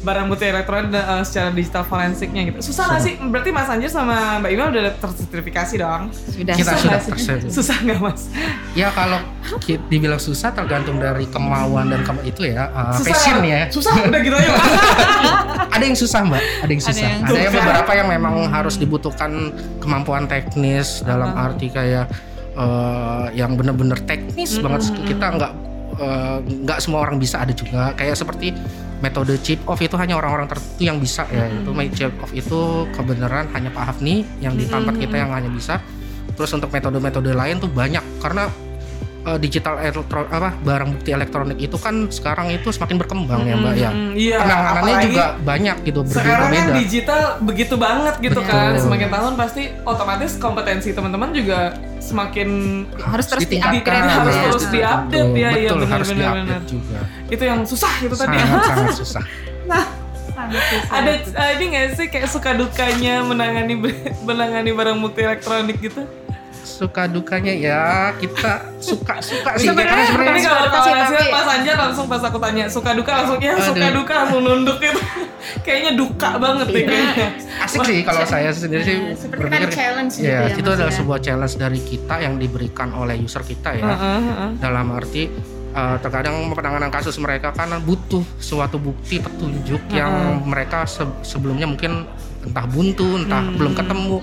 barang 0.00 0.26
bukti 0.26 0.44
elektronik 0.44 0.90
dan, 0.90 1.04
eh, 1.12 1.22
secara 1.22 1.48
digital 1.50 1.84
forensiknya 1.84 2.42
gitu. 2.44 2.58
Susah 2.64 2.88
nggak 2.88 3.00
sih? 3.00 3.14
Berarti 3.22 3.50
Mas 3.50 3.68
Anjir 3.68 3.86
sama 3.88 4.40
Mbak 4.40 4.50
Ima 4.50 4.64
udah 4.66 4.82
tersertifikasi 4.96 5.74
dong? 5.76 6.02
sudah 6.10 6.54
Kita 6.56 6.64
Susah 6.64 6.76
sudah 6.80 6.98
tersertifikasi. 6.98 7.46
Susah 7.52 7.76
nggak 7.78 7.98
Mas? 8.00 8.22
ya 8.72 8.88
kalau 8.90 9.20
dibilang 9.82 10.16
susah 10.16 10.50
tergantung 10.50 10.96
dari 10.96 11.24
kemauan 11.24 11.88
dan 11.88 12.00
ke- 12.00 12.26
itu 12.26 12.46
ya 12.46 12.68
uh, 12.68 12.92
Susah 12.94 13.08
passion 13.08 13.36
nggak? 13.38 13.48
ya. 13.48 13.62
Susah? 13.68 13.92
Udah 14.02 14.20
gitu 14.20 14.34
aja. 14.34 14.50
Ada 15.74 15.84
yang 15.84 15.96
susah 15.96 16.20
mbak. 16.22 16.42
Ada 16.60 16.70
yang 16.70 16.82
susah. 16.82 17.00
yang 17.00 17.16
ada, 17.22 17.38
yang 17.38 17.54
beberapa 17.54 17.92
yang 17.92 18.08
memang 18.10 18.34
harus 18.46 18.76
dibutuhkan 18.76 19.30
kemampuan 19.78 20.24
teknis 20.24 21.00
dalam 21.00 21.32
arti 21.32 21.68
kayak 21.68 22.06
uh, 22.52 23.32
yang 23.32 23.54
benar-benar 23.54 23.96
teknis 24.02 24.52
Mm, 24.52 24.62
banget. 24.62 24.80
Kita 25.06 25.26
nggak 25.32 25.52
uh, 25.96 26.38
nggak 26.44 26.78
semua 26.78 27.00
orang 27.02 27.16
bisa. 27.16 27.40
Ada 27.40 27.52
juga 27.52 27.92
kayak 27.92 28.14
seperti 28.14 28.52
metode 29.00 29.34
chip 29.40 29.64
off 29.64 29.80
itu 29.80 29.96
hanya 29.96 30.14
orang-orang 30.14 30.46
tertentu 30.46 30.82
yang 30.82 31.00
bisa 31.00 31.24
ya. 31.26 31.48
Mm, 31.48 31.64
itu 31.64 31.70
main 31.72 31.90
chip 31.90 32.12
off 32.20 32.30
itu 32.30 32.60
kebenaran 32.92 33.48
hanya 33.50 33.70
Pak 33.70 33.84
Hafni 33.88 34.22
yang 34.38 34.54
di 34.54 34.66
tempat 34.66 34.92
Mm, 34.92 35.02
kita 35.02 35.16
yang 35.18 35.30
hanya 35.32 35.48
bisa. 35.48 35.80
Terus 36.32 36.52
untuk 36.52 36.68
metode-metode 36.68 37.32
lain 37.32 37.56
tuh 37.58 37.68
banyak. 37.68 38.00
Karena 38.20 38.48
eh, 39.22 39.38
digital 39.38 39.78
elektro 39.78 40.26
apa 40.26 40.50
barang 40.62 40.88
bukti 40.98 41.10
elektronik 41.14 41.58
itu 41.58 41.76
kan 41.78 42.10
sekarang 42.10 42.50
itu 42.50 42.68
semakin 42.70 42.96
berkembang 42.98 43.42
ya 43.46 43.54
mbak 43.56 43.74
ya. 43.78 43.90
Iya. 44.12 44.36
Penanganannya 44.42 44.96
juga 45.06 45.24
banyak 45.42 45.76
gitu 45.86 46.00
sekarang 46.10 46.50
kan 46.50 46.66
digital 46.78 47.22
begitu 47.42 47.74
banget 47.78 48.14
gitu 48.18 48.40
Betul. 48.42 48.50
kan. 48.50 48.72
Semakin 48.78 49.08
tahun 49.08 49.32
pasti 49.38 49.62
otomatis 49.86 50.30
kompetensi 50.38 50.88
teman-teman 50.90 51.30
juga 51.30 51.74
semakin 52.02 52.48
harus 52.98 53.26
terus 53.30 53.46
Di- 53.46 53.62
harus 53.62 54.34
ya. 54.34 54.42
terus 54.50 54.64
betul. 54.66 54.74
di-update 54.74 55.30
ya, 55.38 55.50
iya, 55.54 55.68
Betul, 55.70 55.78
benar, 55.78 55.92
harus 55.94 56.08
benar, 56.10 56.32
benar. 56.34 56.60
juga. 56.66 56.98
itu 57.30 57.42
yang 57.46 57.60
susah 57.62 57.92
itu 58.02 58.14
tadi. 58.18 58.36
Sangat 58.36 58.62
sangat 58.74 58.94
susah. 58.98 59.24
Sangat 60.32 60.62
susah. 60.66 60.90
Ada 60.90 61.12
eh, 61.22 61.50
ini 61.60 61.64
nggak 61.72 61.86
sih 61.94 62.06
kayak 62.10 62.28
suka 62.28 62.50
dukanya 62.58 63.22
menangani 63.22 63.74
menangani 64.28 64.70
barang 64.74 64.98
bukti 64.98 65.20
elektronik 65.22 65.78
gitu? 65.78 66.02
Suka 66.72 67.04
dukanya 67.04 67.52
ya 67.52 67.80
kita 68.16 68.72
suka 68.78 69.20
suka 69.20 69.50
sih. 69.54 69.68
Sebenarnya- 69.68 70.08
Tapi 70.08 70.40
kalau 70.40 70.64
tapi- 70.66 71.30
pas 71.30 71.46
Anjar 71.52 71.76
langsung 71.78 72.06
pas 72.06 72.20
aku 72.20 72.38
tanya 72.38 72.64
suka 72.66 72.90
duka? 72.92 73.12
langsung 73.14 73.38
ya 73.38 73.54
suka 73.56 73.88
duka 73.92 74.12
langsung 74.16 74.40
nunduk 74.40 74.76
gitu. 74.78 74.98
Kayaknya 75.66 75.92
duka 75.94 76.30
banget 76.36 76.66
deh. 76.68 76.84
Kayaknya. 76.84 77.28
asik 77.60 77.80
sih 77.84 77.98
kalau 78.00 78.22
saya 78.24 78.50
sendiri 78.50 78.82
sih 78.82 78.94
Ya, 78.94 79.14
seperti 79.14 79.42
kan 79.44 79.68
challenge 79.68 80.12
gitu 80.16 80.26
ya, 80.26 80.38
ya, 80.44 80.54
itu 80.54 80.68
adalah 80.68 80.88
ya. 80.88 80.96
sebuah 80.96 81.18
challenge 81.20 81.54
dari 81.56 81.80
kita 81.80 82.14
yang 82.18 82.34
diberikan 82.36 82.88
oleh 82.92 83.14
user 83.16 83.42
kita 83.42 83.70
ya. 83.72 83.92
Dalam 84.56 84.86
arti 84.90 85.28
eh, 85.72 85.96
terkadang 85.98 86.34
penanganan 86.50 86.88
kasus 86.88 87.16
mereka 87.16 87.48
kan 87.50 87.72
butuh 87.80 88.20
suatu 88.36 88.76
bukti 88.76 89.16
petunjuk 89.18 89.80
yang 89.90 90.10
mereka 90.42 90.84
se- 90.84 91.06
sebelumnya 91.22 91.64
mungkin 91.64 92.04
entah 92.42 92.66
buntu 92.66 93.06
entah 93.16 93.40
Hmm. 93.40 93.56
belum 93.56 93.72
ketemu 93.72 94.16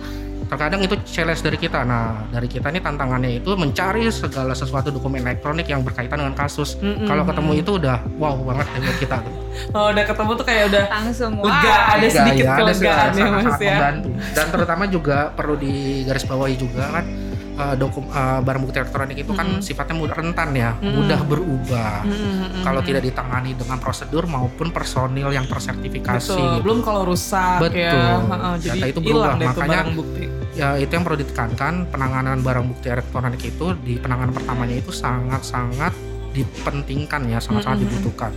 terkadang 0.50 0.82
itu 0.82 0.98
challenge 1.06 1.39
dari 1.39 1.58
kita 1.58 1.79
nah 1.82 2.25
dari 2.27 2.46
kita 2.46 2.68
ini 2.68 2.79
tantangannya 2.79 3.38
itu 3.38 3.53
mencari 3.53 4.10
segala 4.10 4.51
sesuatu 4.51 4.89
dokumen 4.89 5.22
elektronik 5.22 5.65
yang 5.65 5.79
berkaitan 5.79 6.18
dengan 6.18 6.34
kasus 6.34 6.74
Mm-mm. 6.75 7.06
kalau 7.06 7.22
ketemu 7.24 7.51
itu 7.56 7.72
udah 7.75 7.98
wow 8.18 8.34
banget 8.44 8.65
ya 8.68 8.79
buat 8.84 9.00
kita 9.00 9.18
Oh, 9.70 9.91
udah 9.91 10.06
ketemu 10.06 10.32
tuh 10.32 10.46
kayak 10.46 10.63
udah 10.68 10.84
langsung 10.88 11.32
lega, 11.36 11.74
ada 11.89 12.00
Iya, 12.00 12.10
sedikit 12.15 12.38
iya, 12.39 12.53
ada 12.53 12.62
kelegaan 12.63 12.79
ya 12.88 13.12
sangat- 13.12 13.34
Mas 13.34 13.44
sangat 13.44 13.60
ya. 13.60 13.68
membantu. 13.74 14.10
Dan 14.32 14.46
terutama 14.48 14.84
juga 14.88 15.18
perlu 15.29 15.56
digarisbawahi 15.58 16.56
juga 16.56 16.84
kan 16.91 17.06
eh, 17.60 17.75
dokum 17.75 18.03
eh, 18.08 18.39
barang 18.39 18.62
bukti 18.63 18.77
elektronik 18.79 19.18
itu 19.18 19.32
kan 19.34 19.48
Mm-mm. 19.50 19.60
sifatnya 19.60 19.96
mudah 19.98 20.15
rentan 20.15 20.50
ya, 20.53 20.72
Mm-mm. 20.72 20.96
mudah 20.96 21.20
berubah. 21.24 21.94
Mm, 22.01 22.13
mm, 22.13 22.24
mm, 22.32 22.62
Kalau 22.63 22.79
mm. 22.79 22.88
tidak 22.88 23.01
ditangani 23.03 23.51
dengan 23.53 23.77
prosedur 23.77 24.24
maupun 24.25 24.68
personil 24.70 25.27
yang 25.29 25.44
tersertifikasi. 25.44 26.29
Betul, 26.29 26.39
gitu. 26.39 26.63
belum 26.63 26.79
kalau 26.79 27.01
rusak 27.03 27.60
Betul. 27.60 27.84
ya. 27.84 27.91
Heeh, 27.91 28.53
Data 28.56 28.63
jadi 28.63 28.79
itu 28.88 29.00
hilang 29.01 29.36
berubah, 29.36 29.36
tuh 29.36 29.48
makanya- 29.51 29.72
barang 29.75 29.91
bukti. 29.94 30.25
Ya 30.59 30.75
itu 30.75 30.91
yang 30.91 31.07
perlu 31.07 31.15
ditekankan 31.15 31.87
penanganan 31.87 32.43
barang 32.43 32.67
bukti 32.67 32.91
elektronik 32.91 33.39
itu 33.39 33.71
di 33.79 33.95
penanganan 33.95 34.35
pertamanya 34.35 34.75
itu 34.75 34.91
sangat-sangat 34.91 35.95
dipentingkan 36.35 37.31
ya, 37.31 37.39
sangat-sangat 37.39 37.87
dibutuhkan. 37.87 38.35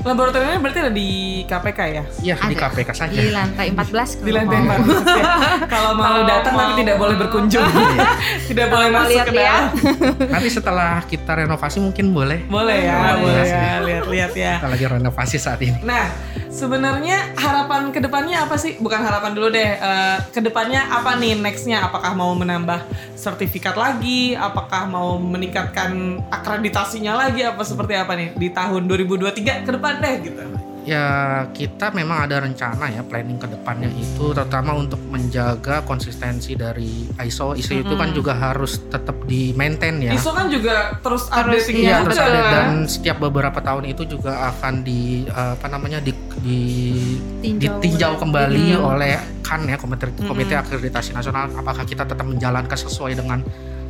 Laboratoriumnya 0.00 0.64
berarti 0.64 0.78
ada 0.80 0.92
di 0.96 1.08
KPK 1.44 1.80
ya? 1.92 2.04
Ya 2.24 2.34
di. 2.48 2.56
KPK 2.56 2.88
saja. 2.96 3.12
di 3.20 3.28
lantai 3.28 3.68
14 3.68 4.24
Di 4.24 4.32
lantai 4.32 4.56
kalau 4.56 4.64
mau. 4.64 4.80
14 4.80 5.20
ya. 5.20 5.24
Kalau 5.68 5.90
mau 5.92 6.04
Kalau 6.08 6.22
datang 6.24 6.54
tapi 6.56 6.72
tidak 6.80 6.96
boleh 6.96 7.16
berkunjung. 7.20 7.66
tidak 8.48 8.66
boleh 8.72 8.88
masuk 8.88 9.04
ke 9.04 9.12
lihat-lihat. 9.12 9.62
dalam. 9.76 10.32
Nanti 10.32 10.48
setelah 10.48 10.92
kita 11.04 11.32
renovasi 11.44 11.78
mungkin 11.84 12.16
boleh. 12.16 12.40
Boleh 12.48 12.78
ya, 12.80 12.96
Boleh. 12.96 13.20
boleh 13.20 13.44
ya, 13.44 13.72
lihat-lihat 13.84 14.32
ya. 14.32 14.52
Kita 14.56 14.68
lagi 14.72 14.86
renovasi 14.88 15.36
saat 15.36 15.60
ini. 15.60 15.76
Nah, 15.84 16.08
sebenarnya 16.50 17.32
harapan 17.38 17.94
ke 17.94 18.02
depannya 18.02 18.44
apa 18.44 18.58
sih? 18.58 18.76
Bukan 18.76 19.00
harapan 19.00 19.32
dulu 19.32 19.48
deh. 19.48 19.70
eh, 19.78 20.18
ke 20.34 20.42
depannya 20.42 20.84
apa 20.90 21.16
nih 21.16 21.38
nextnya? 21.38 21.86
Apakah 21.86 22.12
mau 22.12 22.34
menambah 22.34 22.84
sertifikat 23.14 23.78
lagi? 23.78 24.34
Apakah 24.34 24.90
mau 24.90 25.16
meningkatkan 25.16 26.20
akreditasinya 26.28 27.16
lagi? 27.16 27.46
Apa 27.46 27.62
seperti 27.62 27.94
apa 27.96 28.12
nih 28.18 28.34
di 28.36 28.50
tahun 28.50 28.90
2023 28.90 29.64
ke 29.64 29.70
depan 29.70 29.94
deh 30.02 30.14
gitu? 30.26 30.69
Ya 30.82 31.06
kita 31.50 31.92
memang 31.92 32.24
ada 32.24 32.40
rencana 32.40 32.88
ya 32.88 33.02
planning 33.02 33.36
ke 33.36 33.46
depannya 33.46 33.92
itu 33.92 34.32
terutama 34.32 34.72
untuk 34.72 34.96
menjaga 35.04 35.84
konsistensi 35.84 36.54
dari 36.54 37.04
ISO. 37.20 37.52
ISO 37.52 37.76
itu 37.76 37.94
kan 37.94 38.10
juga 38.10 38.32
harus 38.32 38.80
tetap 38.86 39.24
di 39.24 39.52
maintain 39.52 40.00
ya. 40.00 40.10
ISO 40.10 40.32
kan 40.32 40.48
juga 40.48 40.96
terus 40.98 41.28
updating 41.28 41.76
iya, 41.78 41.90
Iya 41.92 41.96
terus 42.02 42.18
ada 42.18 42.32
kan? 42.32 42.50
dan 42.50 42.66
setiap 42.86 43.16
beberapa 43.20 43.58
tahun 43.58 43.84
itu 43.86 44.08
juga 44.08 44.32
akan 44.50 44.80
di 44.80 45.00
eh, 45.24 45.52
apa 45.52 45.66
namanya 45.68 46.00
di, 46.00 46.16
di- 46.40 47.20
Tinjau 47.40 47.76
ditinjau 47.76 48.12
kembali 48.16 48.66
Mm. 48.70 48.80
oleh 48.82 49.14
kan 49.40 49.60
ya 49.62 49.76
komite 49.76 50.12
komite 50.18 50.52
akreditasi 50.54 51.10
nasional 51.10 51.48
apakah 51.50 51.82
kita 51.82 52.04
tetap 52.04 52.22
menjalankan 52.22 52.76
sesuai 52.78 53.12
dengan 53.14 53.40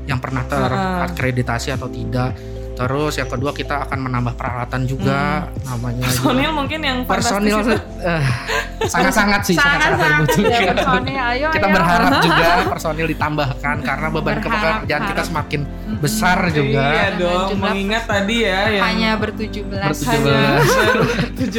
yang 0.05 0.19
pernah 0.19 0.43
Ah. 0.45 1.07
terakreditasi 1.07 1.71
atau 1.71 1.87
tidak. 1.87 2.35
Terus 2.81 3.13
yang 3.15 3.29
kedua 3.29 3.53
kita 3.53 3.85
akan 3.85 3.99
menambah 4.01 4.35
peralatan 4.35 4.81
juga 4.83 5.45
namanya 5.63 6.01
juga- 6.01 6.17
Personil 6.17 6.51
mungkin 6.51 6.81
yang 6.81 6.99
personil 7.05 7.59
eh, 8.01 8.25
sangat-sangat 8.83 9.41
sih 9.45 9.55
sangat-sangat 9.55 10.33
dibutuhkan. 10.33 10.49
ya 10.51 10.73
personil 10.73 11.17
ayo 11.21 11.49
kita 11.51 11.67
ayo. 11.67 11.75
berharap 11.77 12.13
juga 12.21 12.49
personil 12.73 13.07
ditambahkan 13.07 13.77
karena 13.81 14.07
beban 14.09 14.37
pekerjaan 14.41 15.03
kita 15.05 15.23
semakin 15.23 15.61
besar 16.01 16.39
juga. 16.51 16.85
Iya 16.89 17.09
dong, 17.21 17.49
Jumlah- 17.53 17.61
mengingat 17.69 18.05
tadi 18.09 18.37
ya 18.43 18.61
yang 18.71 18.85
hanya 18.87 19.11
bertujuh 19.15 19.65
belas 19.67 19.87
Bertujuh 19.93 20.09
hanya 20.09 20.41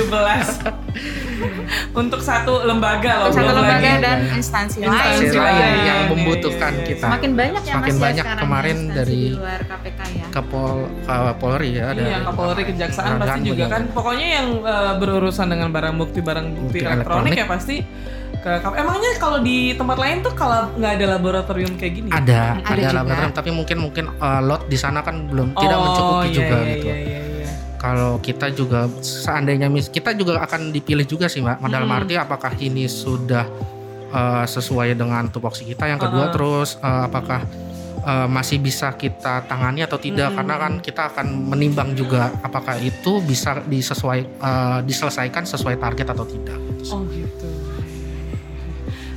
belas. 0.09 0.47
baru 1.41 1.61
17 1.95 2.01
untuk 2.01 2.21
satu 2.21 2.53
lembaga 2.63 3.11
loh 3.11 3.25
untuk 3.25 3.35
satu 3.35 3.47
belum 3.47 3.57
lembaga 3.59 3.81
lagi. 3.87 3.99
dan 3.99 4.17
Iya. 4.21 4.33
instansi, 4.33 4.77
Instansi 4.79 4.85
Instansi 4.85 5.25
lain. 5.27 5.41
lain 5.41 5.57
lain, 5.57 5.79
yang 5.81 5.99
iya, 5.99 6.07
membutuhkan 6.07 6.71
iya, 6.71 6.77
iya. 6.77 6.87
kita. 6.87 7.05
Semakin 7.05 7.31
banyak 7.33 7.61
ya 7.61 7.73
Semakin 7.73 7.93
mas 7.93 8.01
banyak 8.01 8.25
ya 8.25 8.35
kemarin 8.37 8.77
ya, 8.79 8.93
dari- 8.93 9.11
di 9.11 9.33
luar 9.33 9.59
KPK 9.63 9.99
ya. 10.11 10.25
ke 10.29 10.41
Pol 10.43 10.73
ke 11.01 11.15
Polri 11.35 11.69
ya 11.71 11.87
Iya, 11.87 11.87
dari 11.91 12.11
Kapolri 12.23 12.63
Kejaksaan 12.63 13.11
pasti 13.17 13.39
juga 13.43 13.65
kan. 13.67 13.81
Pokoknya 13.89 14.27
yang 14.31 14.47
eh, 14.61 14.93
berurusan 14.95 15.47
dengan 15.47 15.69
barang 15.69 15.95
bukti 15.95 16.19
barang 16.19 16.45
bukti 16.51 16.61
Bukti 16.61 16.79
elektronik, 16.83 17.01
elektronik. 17.27 17.35
ya 17.35 17.45
pasti 17.47 17.77
ke 18.33 18.51
Emangnya 18.57 19.11
kalau 19.17 19.37
di 19.39 19.57
tempat 19.71 19.97
lain 19.97 20.17
tuh 20.19 20.33
kalau 20.33 20.73
nggak 20.73 20.91
ada 20.95 21.05
laboratorium 21.11 21.73
kayak 21.75 21.93
gini? 21.93 22.09
ada 22.09 22.57
Ada 22.57 22.65
ada, 22.65 22.81
juga. 22.81 22.97
laboratorium 22.97 23.33
tapi 23.35 23.49
mungkin 23.51 23.77
mungkin 23.79 24.05
eh, 24.09 24.41
lot 24.41 24.65
di 24.65 24.75
sana 24.75 24.99
kan 24.99 25.27
belum 25.27 25.53
tidak 25.53 25.77
Oh, 25.77 25.83
mencukupi 25.83 26.25
iya, 26.25 26.33
juga 26.33 26.55
iya, 26.57 26.69
gitu. 26.71 26.87
Iya, 26.87 26.95
iya, 26.95 27.07
iya. 27.07 27.20
Kalau 27.81 28.21
kita 28.21 28.53
juga 28.53 28.85
seandainya 29.01 29.65
mis 29.65 29.89
kita 29.89 30.13
juga 30.13 30.37
akan 30.45 30.69
dipilih 30.69 31.01
juga 31.09 31.25
sih 31.25 31.41
mbak. 31.41 31.65
Dalam 31.65 31.89
Hmm. 31.89 31.97
arti 31.97 32.13
apakah 32.13 32.53
ini 32.61 32.85
sudah 32.85 33.49
eh, 34.13 34.45
sesuai 34.45 34.93
dengan 34.93 35.25
tupoksi 35.33 35.65
kita. 35.65 35.89
Yang 35.89 36.05
kedua 36.05 36.29
Uh-uh. 36.29 36.33
terus 36.37 36.69
eh, 36.77 37.01
apakah 37.09 37.41
eh, 38.05 38.27
masih 38.29 38.61
bisa 38.61 38.93
kita 38.93 39.49
tangani 39.49 39.81
atau 39.81 39.97
tidak? 39.97 40.29
Hmm. 40.29 40.37
Karena 40.37 40.55
kan 40.61 40.73
kita 40.77 41.01
akan 41.09 41.27
menimbang 41.49 41.97
juga 41.97 42.29
apakah 42.45 42.77
itu 42.77 43.17
bisa 43.25 43.65
disesuai 43.65 44.21
eh, 44.29 44.79
diselesaikan 44.85 45.49
sesuai 45.49 45.81
target 45.81 46.05
atau 46.13 46.25
tidak. 46.29 46.59
Oh 46.93 47.01
gitu. 47.09 47.49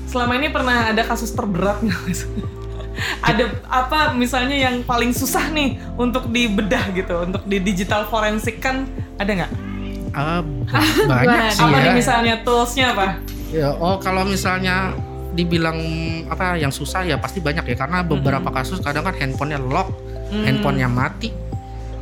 Selama 0.08 0.38
ini 0.38 0.48
pernah 0.48 0.88
ada 0.88 1.02
kasus 1.04 1.34
terberat 1.34 1.84
nggak 1.84 2.00
Mas? 2.06 2.22
Ada 3.24 3.44
apa 3.66 4.12
misalnya 4.12 4.52
yang 4.54 4.80
paling 4.82 5.10
susah 5.10 5.48
nih 5.48 5.80
untuk 5.96 6.28
dibedah 6.28 6.92
gitu, 6.92 7.24
untuk 7.24 7.42
di 7.42 7.58
digital 7.58 8.04
forensik 8.04 8.60
kan 8.60 8.84
ada 9.16 9.30
nggak? 9.34 9.52
Ba- 10.14 10.44
banyak 11.10 11.50
sih 11.50 11.64
apa 11.64 11.74
ya. 11.74 11.82
nih 11.82 11.92
misalnya 11.92 12.34
toolsnya 12.40 12.86
apa? 12.92 13.18
Ya, 13.50 13.70
oh 13.72 13.98
kalau 13.98 14.22
misalnya 14.22 14.94
dibilang 15.32 15.74
apa 16.26 16.54
yang 16.54 16.70
susah 16.70 17.02
ya 17.02 17.18
pasti 17.18 17.38
banyak 17.38 17.66
ya 17.66 17.76
karena 17.76 18.02
beberapa 18.02 18.50
kasus 18.50 18.78
kadang 18.78 19.02
kan 19.02 19.14
handphonenya 19.14 19.58
lock, 19.58 19.90
Hmm. 20.24 20.42
handphonenya 20.42 20.86
mati, 20.86 21.30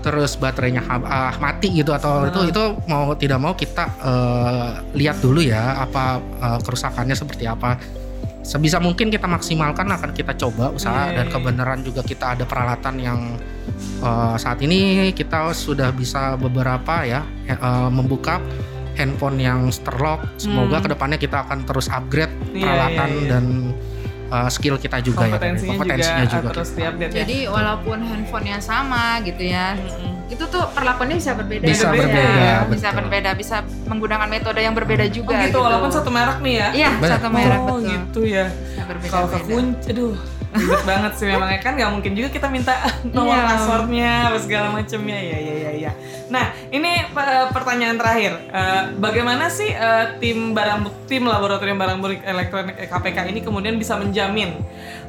terus 0.00 0.36
baterainya 0.36 0.80
ah, 0.84 1.32
mati 1.36 1.72
gitu 1.72 1.90
atau 1.90 2.22
Ah. 2.22 2.28
itu 2.28 2.48
itu 2.48 2.62
mau 2.86 3.12
tidak 3.12 3.38
mau 3.38 3.52
kita 3.52 3.84
eh, 4.00 4.68
lihat 4.94 5.20
dulu 5.20 5.40
ya 5.40 5.80
apa 5.80 6.20
eh, 6.20 6.58
kerusakannya 6.60 7.14
seperti 7.14 7.44
apa. 7.44 7.76
Sebisa 8.42 8.82
mungkin 8.82 9.06
kita 9.06 9.30
maksimalkan 9.30 9.86
akan 9.86 10.10
kita 10.10 10.34
coba 10.34 10.74
usaha 10.74 11.08
Iya, 11.08 11.22
dan 11.22 11.26
iya. 11.30 11.32
kebenaran 11.32 11.80
juga 11.86 12.02
kita 12.02 12.34
ada 12.34 12.42
peralatan 12.42 12.94
yang 12.98 13.20
eh, 14.02 14.34
saat 14.36 14.58
ini 14.60 15.10
kita 15.14 15.54
sudah 15.54 15.94
bisa 15.94 16.34
beberapa 16.34 17.06
ya 17.06 17.22
eh, 17.46 17.88
membuka 17.88 18.42
handphone 18.98 19.40
yang 19.40 19.70
terlock. 19.70 20.20
Semoga 20.36 20.78
Hmm. 20.78 20.84
ke 20.84 20.88
depannya 20.92 21.18
kita 21.18 21.46
akan 21.48 21.64
terus 21.64 21.86
upgrade 21.88 22.34
Iya, 22.52 22.60
peralatan 22.66 23.08
iya, 23.08 23.18
iya. 23.22 23.30
dan 23.30 23.44
eh, 24.32 24.48
skill 24.48 24.76
kita 24.80 24.98
juga 25.04 25.28
ya. 25.28 25.36
kompetensinya, 25.36 25.76
juga, 26.24 26.24
juga. 26.32 26.48
terus 26.56 26.70
diupdate 26.72 27.12
ya. 27.12 27.18
Jadi 27.22 27.38
walaupun 27.52 27.98
handphonenya 28.00 28.58
sama 28.64 29.20
gitu 29.22 29.42
ya, 29.44 29.76
Mm-mm. 29.76 30.32
itu 30.32 30.44
tuh 30.48 30.64
perlakuannya 30.72 31.16
bisa 31.20 31.32
berbeda. 31.36 31.64
Bisa 31.68 31.86
gitu 31.92 31.92
ya. 31.92 32.00
berbeda, 32.00 32.52
bisa 32.72 32.88
betul. 32.88 32.98
berbeda, 33.04 33.30
bisa 33.36 33.56
menggunakan 33.86 34.28
metode 34.32 34.60
yang 34.64 34.74
berbeda 34.74 35.04
Oh 35.04 35.12
juga. 35.12 35.34
gitu, 35.44 35.58
walaupun 35.60 35.90
satu 35.92 36.08
merek 36.08 36.38
nih 36.40 36.54
ya? 36.56 36.68
Iya, 36.72 36.90
satu 37.04 37.28
merek 37.28 37.60
oh 37.60 37.76
betul. 37.76 37.90
gitu 37.92 38.20
ya. 38.24 38.46
Bisa 38.48 38.82
berbeda. 38.88 39.12
Kalau 39.12 39.28
ke 39.28 39.38
kunci, 39.44 39.88
aduh 39.92 40.16
ribet 40.52 40.82
banget 40.84 41.12
sih 41.16 41.26
memang 41.26 41.48
kan 41.58 41.72
nggak 41.72 41.90
mungkin 41.90 42.12
juga 42.12 42.28
kita 42.28 42.46
minta 42.46 42.76
nomor 43.16 43.32
Iya. 43.32 43.48
passwordnya 43.48 44.10
apa 44.28 44.38
segala 44.38 44.68
macamnya 44.70 45.16
ya 45.16 45.38
ya 45.38 45.54
ya 45.58 45.72
ya 45.88 45.92
nah 46.28 46.44
ini 46.68 46.88
eh, 47.04 47.46
pertanyaan 47.50 47.96
terakhir. 47.96 48.32
Eh, 48.48 48.82
bagaimana 48.96 49.48
sih 49.48 49.68
eh, 49.68 50.16
tim 50.16 50.52
barang 50.52 50.80
buk- 50.84 51.04
tim 51.04 51.24
laboratorium 51.24 51.76
barang 51.76 51.98
bukti 51.98 52.16
elektronik 52.22 52.76
KPK 52.78 53.28
ini 53.28 53.40
kemudian 53.40 53.76
bisa 53.76 53.96
menjamin 53.96 54.56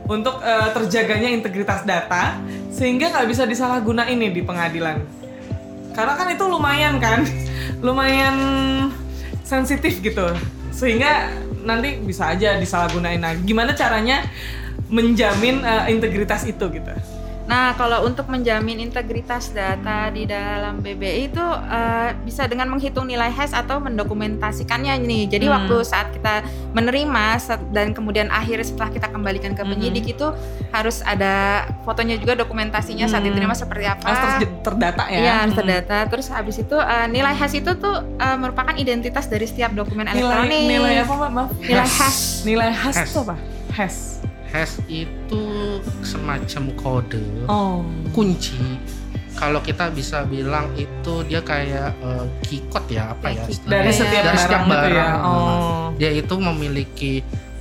untuk 0.03 0.35
terjaganya 0.75 1.31
integritas 1.31 1.83
data 1.83 2.35
sehingga 2.67 3.07
nggak 3.07 3.23
bisa 3.25 3.47
disalahgunain 3.47 4.11
nih 4.13 4.31
di 4.31 4.41
pengadilan? 4.41 4.99
Karena 5.95 6.13
kan 6.13 6.27
itu 6.27 6.43
lumayan 6.43 6.99
kan 6.99 7.23
lumayan 7.85 8.35
sensitif 9.41 9.99
gitu. 9.99 10.27
Sehingga 10.71 11.31
nanti 11.63 11.95
bisa 11.97 12.27
aja 12.29 12.57
disalahgunain. 12.57 13.15
Nah 13.17 13.31
gimana 13.37 13.71
caranya 13.71 14.27
menjamin 14.93 15.55
eh, 15.59 15.89
integritas 15.89 16.45
itu 16.45 16.69
gitu 16.71 16.93
Nah, 17.43 17.75
kalau 17.75 18.07
untuk 18.07 18.31
menjamin 18.31 18.79
integritas 18.79 19.51
data 19.51 20.07
di 20.07 20.23
dalam 20.23 20.79
BBI 20.79 21.27
itu 21.27 21.43
eh, 21.67 22.15
bisa 22.17 22.47
dengan 22.47 22.71
menghitung 22.71 23.03
nilai 23.03 23.27
hash 23.27 23.51
atau 23.51 23.83
mendokumentasikannya 23.83 24.95
nih. 24.97 25.27
Jadi 25.27 25.45
Hmm. 25.45 25.55
waktu 25.59 25.75
saat 25.83 26.07
kita 26.09 26.39
menerima 26.71 27.43
dan 27.69 27.91
kemudian 27.91 28.31
akhir 28.31 28.63
setelah 28.63 28.87
kita 28.89 29.11
kembalikan 29.11 29.51
ke 29.51 29.61
penyidik 29.61 30.07
itu 30.09 30.31
harus 30.71 31.03
ada 31.03 31.33
fotonya 31.83 32.15
juga 32.15 32.39
dokumentasinya 32.39 33.05
saat 33.05 33.21
Hmm. 33.21 33.35
diterima 33.35 33.51
seperti 33.53 33.85
apa. 33.85 34.07
harus 34.07 34.23
terj- 34.39 34.63
terdata 34.63 35.03
ya 35.05 35.19
Iya, 35.19 35.33
harus 35.37 35.51
Hmm. 35.51 35.59
terdata. 35.59 35.97
Terus 36.07 36.27
habis 36.29 36.55
itu 36.57 36.77
eh, 36.77 37.07
nilai 37.09 37.35
hash 37.35 37.55
itu 37.55 37.71
tuh 37.75 37.95
eh, 38.15 38.37
merupakan 38.39 38.71
identitas 38.73 39.27
dari 39.27 39.43
setiap 39.43 39.75
dokumen 39.75 40.07
nilai 40.07 40.15
elektronik. 40.15 40.63
nilai 40.65 40.95
apa 40.97 41.13
mbak 41.13 41.31
maaf 41.33 41.49
Nilai 41.59 41.83
Hash. 41.83 41.99
hash. 41.99 42.21
nilai 42.41 42.71
hash 42.71 42.97
Hash. 42.97 43.11
itu 43.11 43.19
apa 43.21 43.35
hash 43.73 43.99
hash 44.53 44.77
itu 44.85 45.41
semacam 46.05 46.63
kode. 46.77 47.25
Oh. 47.49 47.81
Kunci. 48.13 48.77
Kalau 49.33 49.59
kita 49.65 49.89
bisa 49.89 50.21
bilang 50.29 50.69
itu 50.77 51.25
dia 51.25 51.41
kayak 51.41 51.97
eh, 51.97 52.25
key 52.45 52.61
code 52.69 52.85
ya 52.93 53.17
apa 53.17 53.33
ya 53.33 53.43
istilahnya. 53.49 53.81
dari 53.81 53.91
setiap 53.91 54.13
Dari 54.13 54.29
barang, 54.29 54.43
setiap 54.45 54.61
gitu 54.61 54.73
ya. 54.77 54.83
barang. 54.85 55.19
oh. 55.25 55.85
Dia 55.97 56.11
itu 56.13 56.35
memiliki 56.37 57.13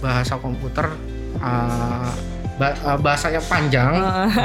bahasa 0.04 0.36
komputer 0.36 0.92
eh, 1.40 1.48
eh, 1.48 2.12
bahasa 2.98 3.26
yang 3.28 3.44
panjang. 3.44 3.92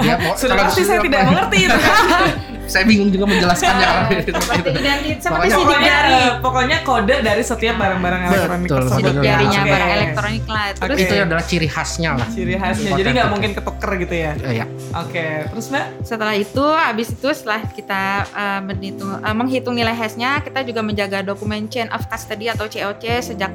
Dia 0.01 0.15
mau 0.17 0.33
sudah 0.33 0.55
kalau 0.55 0.69
pasti 0.69 0.81
saya 0.83 0.99
tidak 1.01 1.21
mengerti 1.25 1.57
itu. 1.67 1.79
Saya 2.67 2.83
bingung 2.83 3.07
juga 3.07 3.31
menjelaskannya 3.31 3.87
Seperti 4.27 4.75
identitas 4.75 5.23
seperti 5.23 5.31
Pokoknya- 5.31 5.55
sidik 5.55 5.63
pokoknya 5.63 5.87
jari. 5.87 6.11
eh, 6.11 6.31
pokoknya 6.43 6.77
kode 6.83 7.15
dari 7.23 7.39
setiap 7.39 7.75
barang-barang 7.79 8.21
elektronik 8.27 8.67
Betul, 8.67 8.77
tersebut 8.83 9.07
Sidik 9.07 9.23
jarinya 9.23 9.61
barang 9.63 9.91
elektronik 9.95 10.43
lah. 10.51 10.65
Terus 10.75 10.83
Oke. 10.91 11.03
itu 11.07 11.13
adalah 11.15 11.43
ciri 11.47 11.67
khasnya 11.71 12.09
lah. 12.19 12.27
Ciri 12.27 12.53
khasnya. 12.59 12.91
Jadi 12.91 13.09
nggak 13.15 13.29
mungkin 13.31 13.51
ketuker 13.55 13.91
gitu 14.03 14.15
ya? 14.19 14.31
Eh, 14.35 14.53
ya 14.59 14.65
oke. 14.91 15.25
Terus 15.47 15.65
mbak? 15.71 15.85
Setelah 16.03 16.35
itu 16.35 16.65
habis 16.67 17.07
itu 17.07 17.27
setelah 17.31 17.61
kita 17.71 18.03
uh, 18.35 18.59
menghitung, 18.59 19.11
uh, 19.15 19.31
menghitung 19.31 19.71
nilai 19.71 19.95
hashnya 19.95 20.43
kita 20.43 20.59
juga 20.67 20.83
menjaga 20.83 21.23
dokumen 21.23 21.71
chain 21.71 21.87
of 21.95 22.03
custody 22.11 22.51
atau 22.51 22.67
COC 22.67 23.03
sejak 23.23 23.47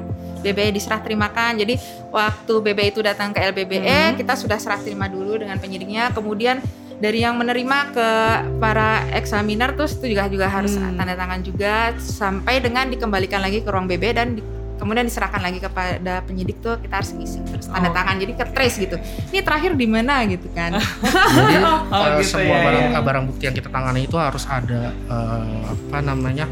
BBE 0.43 0.69
diserah 0.71 0.99
terimakan 0.99 1.55
jadi 1.55 1.79
waktu 2.09 2.53
BBE 2.61 2.87
itu 2.89 3.01
datang 3.01 3.31
ke 3.31 3.39
LBBE 3.41 3.79
Hmm. 4.05 4.15
kita 4.15 4.35
sudah 4.35 4.55
serah 4.55 4.77
terima 4.77 5.07
dulu 5.07 5.37
dengan 5.37 5.55
penyidiknya 5.55 6.11
kemudian 6.11 6.59
dari 6.95 7.19
yang 7.19 7.33
menerima 7.33 7.77
ke 7.89 8.09
para 8.59 8.89
eksaminer 9.11 9.71
terus 9.73 9.95
itu 9.95 10.11
juga 10.11 10.27
juga 10.27 10.47
harus 10.47 10.73
Hmm. 10.73 10.93
tanda 10.93 11.13
tangan 11.13 11.39
juga 11.39 11.73
sampai 11.97 12.59
dengan 12.59 12.87
dikembalikan 12.87 13.39
lagi 13.39 13.59
ke 13.59 13.67
ruang 13.67 13.87
BBE 13.87 14.11
dan 14.11 14.29
di- 14.33 14.45
kemudian 14.73 15.03
diserahkan 15.03 15.39
lagi 15.39 15.59
kepada 15.59 16.19
penyidik 16.21 16.59
tuh 16.59 16.75
kita 16.77 16.99
harus 16.99 17.11
ngisi 17.11 17.39
terus 17.45 17.67
tanda 17.67 17.87
Oh. 17.87 17.93
tangan 17.93 18.15
jadi 18.17 18.33
ke 18.33 18.45
trace 18.49 18.77
gitu 18.77 18.95
ini 19.29 19.39
terakhir 19.39 19.71
di 19.73 19.85
mana 19.85 20.23
gitu 20.25 20.47
kan 20.49 20.75
jadi 21.37 21.55
Oh, 21.87 22.03
eh, 22.09 22.19
gitu 22.19 22.35
semua 22.35 22.51
ya, 22.53 22.63
barang 22.63 22.83
ya. 22.89 22.99
barang 22.99 23.23
bukti 23.25 23.43
yang 23.43 23.55
kita 23.55 23.69
tangani 23.69 24.01
itu 24.03 24.17
harus 24.17 24.43
ada 24.43 24.81
eh, 24.91 25.61
apa 25.65 25.97
namanya 25.99 26.45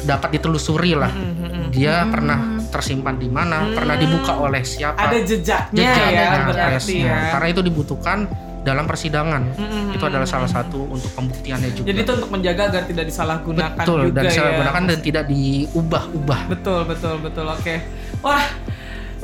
dapat 0.00 0.28
ditelusuri 0.32 0.92
lah 0.94 1.12
Mm, 1.12 1.20
mm, 1.26 1.48
mm. 1.50 1.64
dia 1.70 1.94
Hmm. 1.98 2.10
pernah 2.10 2.38
tersimpan 2.70 3.18
di 3.18 3.26
mana 3.26 3.66
Hmm. 3.66 3.74
pernah 3.74 3.94
dibuka 3.94 4.32
oleh 4.38 4.62
siapa. 4.62 5.10
Ada 5.10 5.18
jejaknya 5.20 5.82
jejaknya, 5.82 6.06
ya 6.14 6.24
jejak, 6.30 6.46
berarti 6.48 6.94
ya. 7.02 7.18
Karena 7.34 7.46
itu 7.50 7.60
dibutuhkan 7.60 8.18
dalam 8.60 8.84
persidangan. 8.84 9.42
Mm, 9.56 9.64
mm, 9.64 9.96
itu 9.96 10.04
adalah 10.04 10.28
salah 10.28 10.44
satu 10.46 10.84
untuk 10.86 11.08
pembuktiannya 11.12 11.72
juga. 11.72 11.86
Jadi 11.88 11.98
itu 12.04 12.12
untuk 12.12 12.30
menjaga 12.30 12.62
agar 12.68 12.82
tidak 12.84 13.04
disalahgunakan 13.08 13.82
betul 13.82 14.00
juga 14.04 14.14
dan 14.14 14.22
ya. 14.22 14.28
disalahgunakan 14.30 14.82
dan 14.84 14.98
tidak 15.00 15.24
diubah-ubah. 15.26 16.40
Betul 16.52 16.80
betul 16.84 17.14
betul. 17.20 17.46
Oke. 17.48 17.74
Wah 18.20 18.44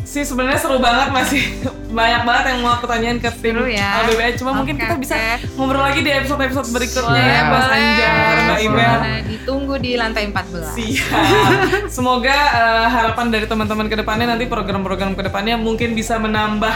sih 0.03 0.23
sebenarnya 0.23 0.57
seru 0.57 0.79
banget 0.79 1.09
masih 1.13 1.43
banyak 1.87 2.23
banget 2.27 2.45
yang 2.51 2.59
mau 2.61 2.73
aku 2.75 2.87
tanyain 2.87 3.19
ke 3.19 3.31
tim 3.39 3.57
ya. 3.65 4.03
LBBI 4.03 4.35
cuma 4.37 4.51
mungkin 4.53 4.75
Oke, 4.75 4.83
kita 4.83 4.95
bisa 4.99 5.17
ngobrol 5.55 5.83
lagi 5.83 6.01
di 6.03 6.11
episode 6.11 6.43
episode 6.43 6.69
berikutnya 6.69 7.23
ya 7.23 7.41
Mas 7.47 7.63
boleh. 7.63 7.79
Anjar 7.79 8.37
Mbak 8.37 8.61
Nah, 8.77 9.19
ditunggu 9.23 9.75
di 9.79 9.91
lantai 9.95 10.23
14. 10.29 10.75
Siap. 10.75 11.87
Semoga 11.87 12.35
eh, 12.35 12.87
harapan 12.91 13.27
dari 13.31 13.47
teman-teman 13.47 13.87
ke 13.87 13.97
depannya 13.97 14.27
nanti 14.29 14.45
program-program 14.45 15.15
ke 15.15 15.23
depannya 15.23 15.55
mungkin 15.57 15.95
bisa 15.95 16.19
menambah 16.19 16.75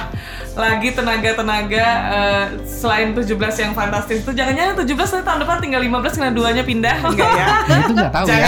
lagi 0.55 0.89
tenaga-tenaga 0.95 1.87
eh, 2.11 2.45
selain 2.63 3.11
17 3.13 3.35
yang 3.61 3.73
fantastis 3.75 4.23
itu. 4.23 4.31
Jangan-jangan 4.31 4.75
17 4.79 4.87
nanti 4.87 5.25
tahun 5.27 5.41
depan 5.43 5.57
tinggal 5.59 5.83
15 5.83 6.19
karena 6.19 6.33
duanya 6.33 6.63
pindah 6.63 6.97
enggak 7.03 7.31
ya? 7.35 7.47
Itu 7.83 7.93
nggak 7.93 8.13
tahu 8.13 8.27
ya 8.27 8.39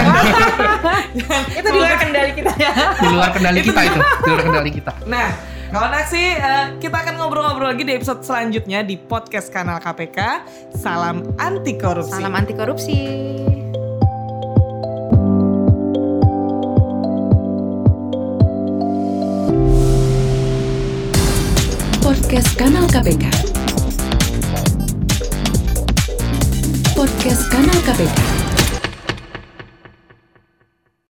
Jangan. 1.12 1.42
Itu 1.52 1.68
di 1.68 1.78
luar 1.78 1.96
kendali 1.98 2.30
kita 2.32 2.52
ya. 2.56 2.72
di 2.94 3.08
luar 3.10 3.30
kendali 3.32 3.60
kita 3.60 3.80
itu 3.82 3.98
di 3.98 4.28
luar 4.30 4.42
kendali 4.42 4.70
kita 4.70 4.92
Nah, 5.04 5.28
kawan 5.72 5.88
aksi, 5.96 6.36
eh, 6.36 6.66
kita 6.76 7.00
akan 7.00 7.16
ngobrol-ngobrol 7.16 7.72
lagi 7.72 7.88
di 7.88 7.96
episode 7.96 8.20
selanjutnya 8.20 8.84
di 8.84 9.00
podcast 9.00 9.48
kanal 9.48 9.80
KPK. 9.80 10.44
Salam 10.76 11.32
anti 11.40 11.80
korupsi. 11.80 12.12
Salam 12.12 12.36
anti 12.36 12.52
korupsi. 12.52 12.96
Podcast 22.04 22.52
Kanal 22.60 22.84
KPK. 22.92 23.24
Podcast 26.92 27.42
Kanal 27.48 27.78
KPK. 27.88 28.31